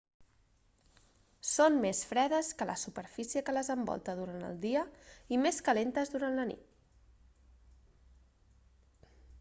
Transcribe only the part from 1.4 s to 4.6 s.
són més fredes que la superfície que les envolta durant el